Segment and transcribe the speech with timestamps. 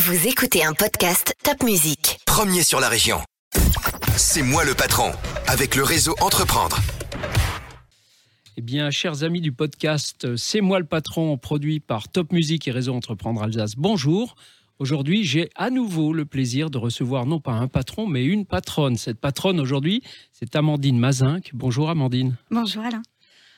[0.00, 2.20] Vous écoutez un podcast Top Music.
[2.24, 3.18] Premier sur la région.
[4.16, 5.10] C'est moi le patron,
[5.48, 6.78] avec le réseau Entreprendre.
[8.56, 12.70] Eh bien, chers amis du podcast C'est moi le patron, produit par Top Music et
[12.70, 14.36] Réseau Entreprendre Alsace, bonjour.
[14.78, 18.96] Aujourd'hui, j'ai à nouveau le plaisir de recevoir non pas un patron, mais une patronne.
[18.96, 21.50] Cette patronne aujourd'hui, c'est Amandine Mazinck.
[21.54, 22.36] Bonjour Amandine.
[22.52, 23.02] Bonjour Alain.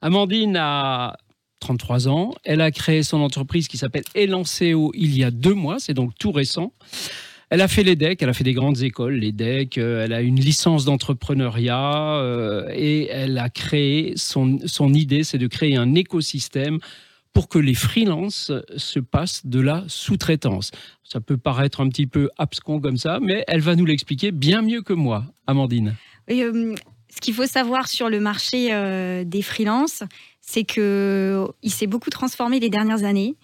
[0.00, 1.18] Amandine a
[1.62, 2.34] 33 ans.
[2.44, 6.12] Elle a créé son entreprise qui s'appelle Elanceo il y a deux mois, c'est donc
[6.18, 6.72] tout récent.
[7.48, 10.14] Elle a fait les decks, elle a fait des grandes écoles, les decks, euh, elle
[10.14, 15.76] a une licence d'entrepreneuriat euh, et elle a créé, son, son idée c'est de créer
[15.76, 16.78] un écosystème
[17.32, 20.70] pour que les freelances se passent de la sous-traitance.
[21.02, 24.62] Ça peut paraître un petit peu abscon comme ça, mais elle va nous l'expliquer bien
[24.62, 25.94] mieux que moi, Amandine.
[26.30, 26.74] Euh,
[27.14, 28.68] ce qu'il faut savoir sur le marché
[29.24, 30.02] des freelances,
[30.40, 33.36] c'est que il s'est beaucoup transformé les dernières années.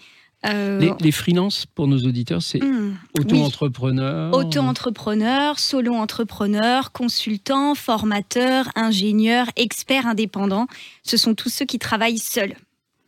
[0.47, 9.49] Euh, les, les freelances, pour nos auditeurs, c'est hmm, auto-entrepreneur Auto-entrepreneur, solo-entrepreneur, consultant, formateur, ingénieur,
[9.57, 10.69] expert indépendant.
[11.03, 12.55] Ce sont tous ceux qui travaillent seuls.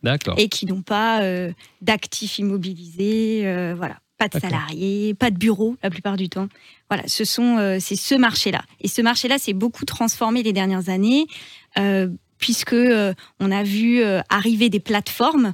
[0.03, 0.35] D'accord.
[0.39, 1.53] Et qui n'ont pas euh,
[1.83, 3.99] d'actifs immobilisés, euh, voilà.
[4.21, 6.49] Pas de salariés, pas de bureau la plupart du temps.
[6.91, 8.63] Voilà, ce sont, c'est ce marché-là.
[8.81, 11.27] Et ce marché-là s'est beaucoup transformé les dernières années
[12.41, 15.53] puisque euh, on a vu euh, arriver des plateformes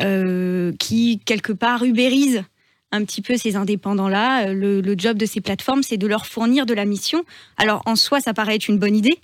[0.00, 2.44] euh, qui quelque part ubérisent
[2.90, 4.52] un petit peu ces indépendants-là.
[4.52, 7.24] Le, job de ces plateformes, c'est de leur fournir de la mission.
[7.56, 9.18] Alors en soi, ça paraît être une bonne idée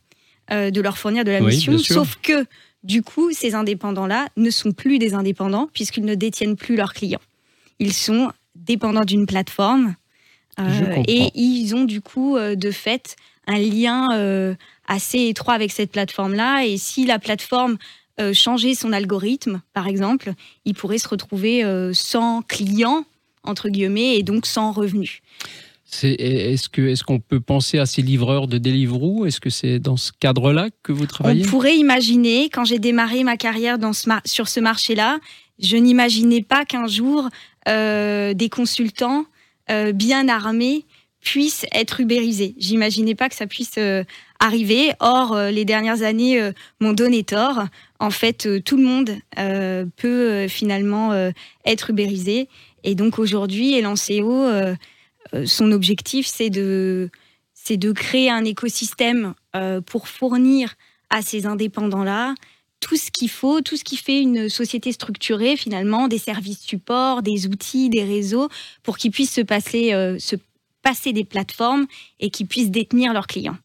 [0.50, 2.44] de leur fournir de la mission, sauf que
[2.82, 7.22] du coup, ces indépendants-là ne sont plus des indépendants puisqu'ils ne détiennent plus leurs clients.
[7.78, 9.94] Ils sont dépendants d'une plateforme
[11.08, 13.16] et ils ont du coup de fait
[13.48, 16.64] un lien assez étroit avec cette plateforme-là.
[16.64, 17.76] Et si la plateforme
[18.20, 23.04] euh, changeait son algorithme, par exemple, il pourrait se retrouver euh, sans clients,
[23.42, 25.20] entre guillemets, et donc sans revenus.
[26.02, 29.26] Est-ce qu'on est qu'on peut penser à ces livreurs de Deliveroo?
[29.26, 31.44] Est-ce que c'est dans ce cadre-là que vous travaillez?
[31.44, 35.18] On pourrait imaginer, quand j'ai démarré ma carrière dans ce sur ce marché-là,
[35.58, 37.28] je n'imaginais pas qu'un jour, euh,
[37.66, 39.24] des consultants
[39.68, 40.84] bien armés
[41.20, 42.54] puissent être ubérisés.
[42.58, 43.78] J'imaginais pas que ça puisse
[44.44, 44.92] arriver.
[45.00, 47.64] Or, euh, les dernières années euh, m'ont donné tort.
[47.98, 49.16] En fait, euh, tout le monde
[49.96, 51.32] peut finalement
[51.64, 52.48] être ubérisé.
[52.84, 54.46] Et donc aujourd'hui, Elanceo,
[55.44, 57.10] son objectif, c'est de
[57.92, 59.34] créer un écosystème
[59.86, 60.74] pour fournir
[61.10, 62.34] à ces indépendants-là
[62.80, 67.22] tout ce qu'il faut, tout ce qui fait une société structurée finalement, des services support,
[67.22, 68.48] des outils, des réseaux,
[68.82, 70.36] pour qu'ils puissent se passer, se
[70.82, 71.86] passer des plateformes
[72.20, 73.56] et qu'ils puissent détenir leurs clients.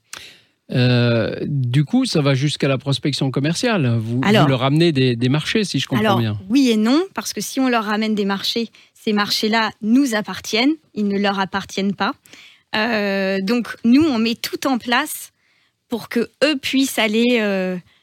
[0.71, 3.97] Euh, du coup, ça va jusqu'à la prospection commerciale.
[3.99, 6.37] Vous, leur ramenez des, marchés, si je comprends alors, bien.
[6.49, 10.73] Oui et non, parce que si on leur ramène des marchés, ces marchés-là nous appartiennent,
[10.93, 12.13] ils ne leur appartiennent pas.
[12.75, 15.31] Euh, donc nous, on met tout en place
[15.87, 17.39] pour que eux puissent aller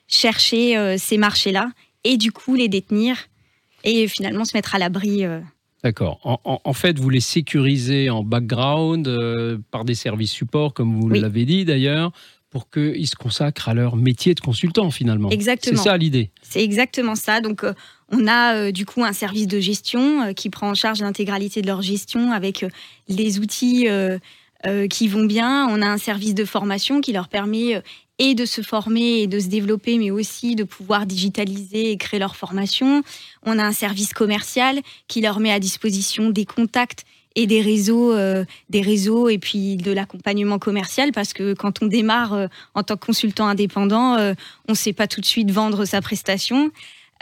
[0.09, 1.71] euh, chercher ces marchés-là
[2.05, 3.17] et du coup les détenir
[3.85, 5.25] et finalement se mettre à l'abri.
[5.85, 6.19] D'accord.
[6.45, 9.09] En, fait, vous les sécurisez en background
[9.71, 12.13] par des services support, comme vous l'avez dit d'ailleurs
[12.57, 15.29] pour qu'ils se consacrent à leur métier de consultant finalement.
[15.29, 15.77] Exactement.
[15.77, 16.31] C'est ça l'idée.
[16.41, 17.43] C'est exactement ça.
[17.43, 17.75] Donc euh,
[18.11, 21.61] on a euh, du coup un service de gestion euh, qui prend en charge l'intégralité
[21.61, 22.65] de leur gestion avec
[23.09, 23.89] les outils
[24.91, 25.69] qui vont bien.
[25.69, 27.83] On a un service de formation qui leur permet
[28.19, 32.21] et de se former et de se développer, mais aussi de pouvoir digitaliser et créer
[32.21, 33.03] leur formation.
[33.45, 37.05] On a un service commercial qui leur met à disposition des contacts
[37.37, 41.87] et des réseaux, euh, des réseaux et puis de l'accompagnement commercial parce que quand on
[41.87, 44.33] démarre euh, en tant que consultant indépendant, euh,
[44.69, 46.71] on ne sait pas tout de suite vendre sa prestation.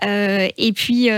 [0.03, 1.09] et puis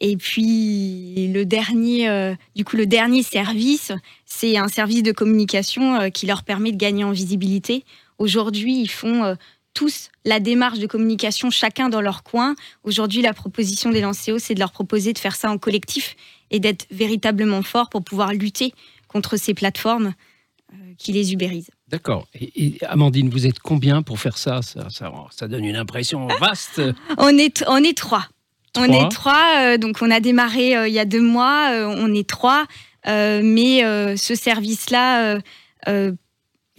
[0.00, 3.92] et puis le dernier, du coup le dernier service,
[4.26, 7.84] c'est un service de communication qui leur permet de gagner en visibilité.
[8.18, 9.36] Aujourd'hui, ils font
[9.76, 12.56] tous la démarche de communication, chacun dans leur coin.
[12.82, 16.16] Aujourd'hui, la proposition des Lancéos, c'est de leur proposer de faire ça en collectif
[16.50, 18.72] et d'être véritablement fort pour pouvoir lutter
[19.06, 20.14] contre ces plateformes
[20.72, 21.70] euh, qui les ubérisent.
[21.88, 22.26] D'accord.
[22.34, 24.62] Et, Amandine, vous êtes combien pour faire ça?
[24.62, 26.80] Ça, ça, donne une impression vaste.
[27.18, 28.26] on, est, on est trois.
[28.78, 32.12] On est trois, euh, donc on a démarré euh, il y a deux mois, on
[32.12, 32.66] est trois,
[33.06, 35.38] mais ce service-là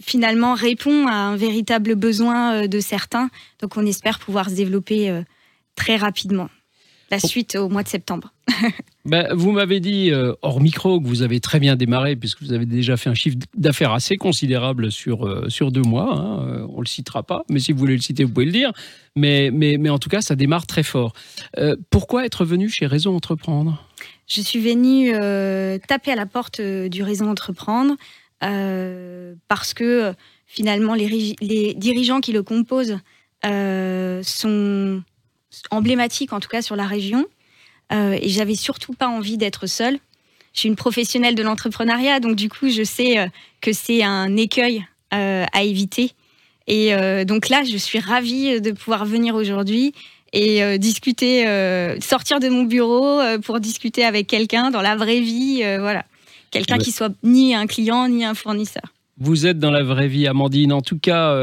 [0.00, 3.30] finalement répond à un véritable besoin de certains,
[3.60, 5.22] donc on espère pouvoir se développer
[5.74, 6.48] très rapidement.
[7.10, 8.32] La suite au mois de septembre.
[9.08, 12.52] Ben, vous m'avez dit euh, hors micro que vous avez très bien démarré puisque vous
[12.52, 16.14] avez déjà fait un chiffre d'affaires assez considérable sur, euh, sur deux mois.
[16.14, 18.44] Hein, euh, on ne le citera pas, mais si vous voulez le citer, vous pouvez
[18.44, 18.70] le dire.
[19.16, 21.14] Mais, mais, mais en tout cas, ça démarre très fort.
[21.88, 23.82] pourquoi être venu chez Réseau Entreprendre?
[24.26, 25.12] Je suis venue
[25.88, 27.94] taper à la porte du réseau Entreprendre
[28.40, 30.12] parce que
[30.46, 32.98] finalement les, dirigeants qui le composent
[33.42, 35.02] sont
[35.70, 37.26] emblématiques, en tout cas sur la région.
[37.90, 39.98] et j'avais surtout pas envie d'être seule
[40.58, 43.28] je suis une professionnelle de l'entrepreneuriat, donc du coup, je sais euh,
[43.60, 46.10] que c'est un écueil euh, à éviter.
[46.66, 49.94] Et euh, donc là, je suis ravie de pouvoir venir aujourd'hui
[50.32, 51.46] et discuter,
[52.02, 56.04] sortir de mon bureau pour discuter avec quelqu'un dans la vraie vie, voilà,
[56.50, 58.94] quelqu'un qui soit ni un client ni un fournisseur.
[59.18, 60.72] Vous êtes dans la vraie vie, Amandine.
[60.72, 61.34] En tout cas,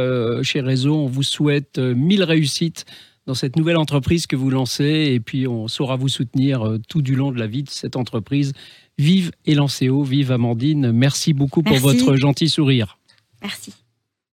[0.43, 2.85] chez Réseau, on vous souhaite mille réussites
[3.27, 7.15] dans cette nouvelle entreprise que vous lancez et puis on saura vous soutenir tout du
[7.15, 8.53] long de la vie de cette entreprise.
[8.97, 10.91] Vive Elancéo, vive Amandine.
[10.93, 12.97] Merci beaucoup pour votre gentil sourire.
[13.41, 13.73] Merci.